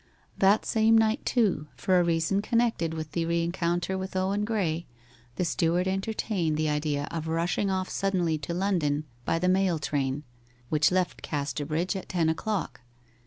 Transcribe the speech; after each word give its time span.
That 0.35 0.65
same 0.65 0.97
night, 0.97 1.23
too, 1.27 1.67
for 1.75 1.99
a 1.99 2.03
reason 2.03 2.41
connected 2.41 2.95
with 2.95 3.11
the 3.11 3.27
rencounter 3.27 3.99
with 3.99 4.15
Owen 4.15 4.43
Graye, 4.47 4.85
the 5.35 5.45
steward 5.45 5.87
entertained 5.87 6.57
the 6.57 6.69
idea 6.69 7.07
of 7.11 7.27
rushing 7.27 7.69
off 7.69 7.87
suddenly 7.87 8.39
to 8.39 8.53
London 8.55 9.03
by 9.25 9.37
the 9.37 9.47
mail 9.47 9.77
train, 9.77 10.23
which 10.69 10.91
left 10.91 11.21
Casterbridge 11.21 11.95
at 11.95 12.09
ten 12.09 12.29
o'clock. 12.29 12.81